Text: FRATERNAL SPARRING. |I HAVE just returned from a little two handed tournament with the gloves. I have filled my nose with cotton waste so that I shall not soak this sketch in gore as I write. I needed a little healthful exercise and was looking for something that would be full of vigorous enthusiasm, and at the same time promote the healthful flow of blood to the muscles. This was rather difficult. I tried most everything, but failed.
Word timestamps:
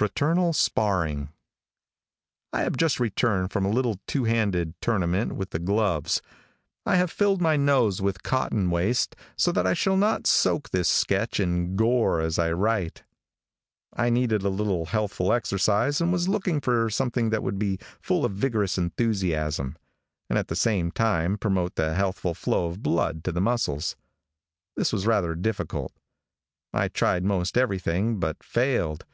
FRATERNAL 0.00 0.52
SPARRING. 0.52 1.30
|I 2.52 2.62
HAVE 2.62 2.76
just 2.76 3.00
returned 3.00 3.50
from 3.50 3.66
a 3.66 3.68
little 3.68 3.98
two 4.06 4.22
handed 4.22 4.74
tournament 4.80 5.32
with 5.32 5.50
the 5.50 5.58
gloves. 5.58 6.22
I 6.86 6.94
have 6.94 7.10
filled 7.10 7.42
my 7.42 7.56
nose 7.56 8.00
with 8.00 8.22
cotton 8.22 8.70
waste 8.70 9.16
so 9.36 9.50
that 9.50 9.66
I 9.66 9.74
shall 9.74 9.96
not 9.96 10.28
soak 10.28 10.70
this 10.70 10.88
sketch 10.88 11.40
in 11.40 11.74
gore 11.74 12.20
as 12.20 12.38
I 12.38 12.52
write. 12.52 13.02
I 13.92 14.08
needed 14.08 14.42
a 14.44 14.48
little 14.50 14.86
healthful 14.86 15.32
exercise 15.32 16.00
and 16.00 16.12
was 16.12 16.28
looking 16.28 16.60
for 16.60 16.88
something 16.88 17.30
that 17.30 17.42
would 17.42 17.58
be 17.58 17.80
full 18.00 18.24
of 18.24 18.30
vigorous 18.30 18.78
enthusiasm, 18.78 19.76
and 20.30 20.38
at 20.38 20.46
the 20.46 20.54
same 20.54 20.92
time 20.92 21.36
promote 21.36 21.74
the 21.74 21.96
healthful 21.96 22.34
flow 22.34 22.66
of 22.68 22.84
blood 22.84 23.24
to 23.24 23.32
the 23.32 23.40
muscles. 23.40 23.96
This 24.76 24.92
was 24.92 25.08
rather 25.08 25.34
difficult. 25.34 25.92
I 26.72 26.86
tried 26.86 27.24
most 27.24 27.58
everything, 27.58 28.20
but 28.20 28.44
failed. 28.44 29.04